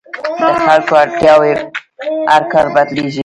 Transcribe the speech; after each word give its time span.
د 0.39 0.43
خلکو 0.65 0.93
اړتیاوې 1.03 1.53
هر 2.31 2.43
کال 2.51 2.67
بدلېږي. 2.75 3.19